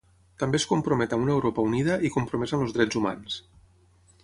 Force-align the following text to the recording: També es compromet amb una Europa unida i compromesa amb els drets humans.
També 0.43 0.59
es 0.61 0.63
compromet 0.69 1.13
amb 1.17 1.25
una 1.25 1.35
Europa 1.35 1.67
unida 1.71 1.99
i 2.09 2.11
compromesa 2.17 2.59
amb 2.59 2.67
els 2.69 2.75
drets 2.79 3.01
humans. 3.03 3.39